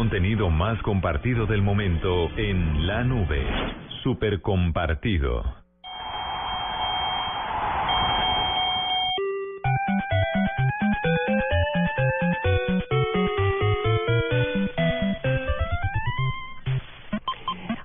[0.00, 3.44] Contenido más compartido del momento en la nube.
[4.02, 5.44] Super compartido.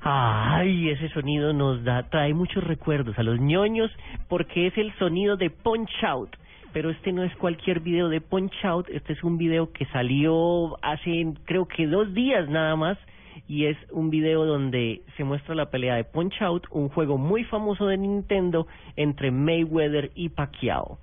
[0.02, 3.92] Ay, ese sonido nos da, trae muchos recuerdos a los ñoños
[4.30, 6.38] porque es el sonido de Punch Out.
[6.76, 10.76] Pero este no es cualquier video de Punch Out, este es un video que salió
[10.84, 12.98] hace creo que dos días nada más
[13.48, 17.46] y es un video donde se muestra la pelea de Punch Out, un juego muy
[17.46, 21.00] famoso de Nintendo entre Mayweather y Pacquiao.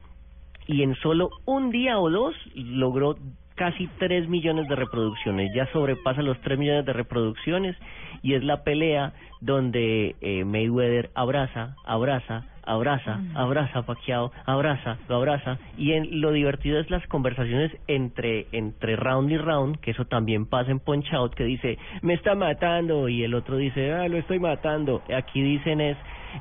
[0.66, 3.16] Y en solo un día o dos logró
[3.54, 7.78] casi 3 millones de reproducciones, ya sobrepasa los 3 millones de reproducciones
[8.22, 15.16] y es la pelea donde eh, Mayweather abraza, abraza, abraza, abraza a Pacquiao, abraza, lo
[15.16, 20.04] abraza y en, lo divertido es las conversaciones entre entre round y round, que eso
[20.04, 24.08] también pasa en Punch Out, que dice, me está matando y el otro dice, ah,
[24.08, 25.02] lo estoy matando.
[25.14, 25.96] Aquí dicen es,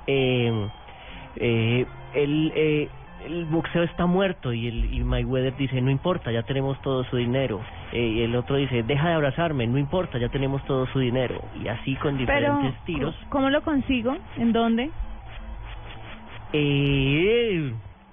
[0.07, 0.69] eh,
[1.37, 2.89] eh, el, eh,
[3.25, 7.17] el boxeo está muerto y el y Mayweather dice no importa ya tenemos todo su
[7.17, 7.61] dinero
[7.91, 11.41] eh, y el otro dice deja de abrazarme no importa ya tenemos todo su dinero
[11.63, 14.15] y así con diferentes Pero, tiros ¿cómo lo consigo?
[14.37, 14.89] ¿En dónde?
[16.53, 17.71] Eh,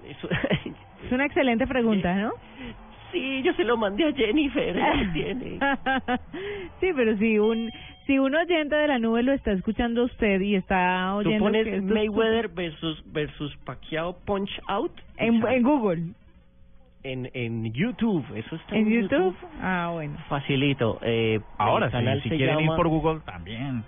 [0.09, 0.29] eso-
[1.07, 2.33] Es una excelente pregunta, ¿no?
[3.13, 5.59] sí yo se lo mandé a Jennifer ella lo tiene
[6.81, 7.71] sí, pero si un
[8.07, 11.65] si un oyente de la nube lo está escuchando usted y está tú oyendo pones
[11.65, 16.03] que esto es- Mayweather versus versus Pacquiao Punch Out en, en Google,
[17.05, 19.35] en en YouTube eso está en YouTube.
[19.63, 20.19] Ah, bueno.
[20.29, 23.85] facilito eh, Ahora sí, si quieren llama- ir por Google también.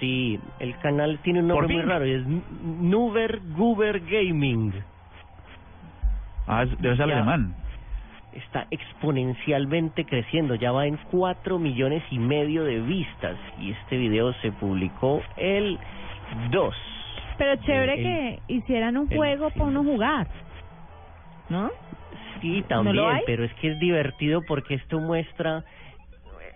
[0.00, 4.72] Sí, el canal tiene un nombre muy raro y es N- Nuber Guber Gaming.
[6.46, 7.14] Ah, es- debe ser Ya.
[7.16, 7.54] alemán.
[8.32, 14.34] Está exponencialmente creciendo, ya va en cuatro millones y medio de vistas y este video
[14.34, 15.78] se publicó el
[16.50, 16.74] 2.
[17.38, 20.26] Pero chévere El- que hicieran un el- juego para uno jugar,
[21.48, 21.70] ¿no?
[22.42, 23.22] Sí, ¿No lo también, hay?
[23.24, 25.64] pero es que es divertido porque esto muestra,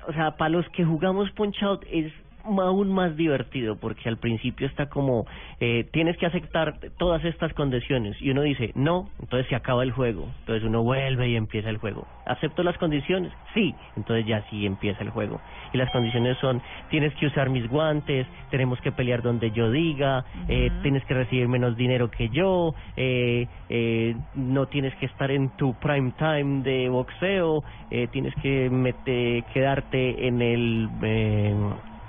[0.07, 2.13] o sea, para los que jugamos Punch Out es
[2.45, 5.27] aún más divertido porque al principio está como
[5.61, 9.93] eh, tienes que aceptar todas estas condiciones y uno dice no, entonces se acaba el
[9.93, 12.07] juego, entonces uno vuelve y empieza el juego.
[12.27, 13.33] ¿Acepto las condiciones?
[13.55, 15.41] Sí, entonces ya sí empieza el juego.
[15.73, 20.25] Y las condiciones son tienes que usar mis guantes, tenemos que pelear donde yo diga,
[20.49, 25.51] eh, tienes que recibir menos dinero que yo, eh, eh, no tienes que estar en
[25.57, 31.55] tu prime time de boxeo, eh, tienes que mete, quedarte en el eh,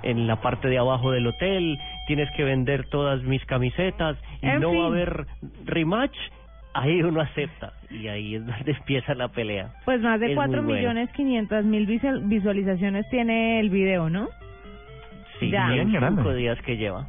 [0.02, 4.60] en la parte de abajo del hotel, tienes que vender todas mis camisetas y En
[4.60, 5.26] no va a haber
[5.64, 6.16] rematch,
[6.74, 9.72] ahí uno acepta y ahí es donde empieza la pelea.
[9.84, 14.28] Pues más de Es cuatro millones quinientas mil visual- visualizaciones tiene el video, ¿no?
[15.40, 15.66] Sí, Ya.
[15.66, 16.22] en Bien grande.
[16.22, 17.06] cinco días que lleva.